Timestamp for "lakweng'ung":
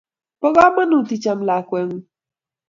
1.47-2.07